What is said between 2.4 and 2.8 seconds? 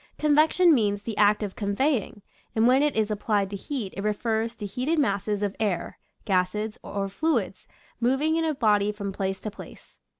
and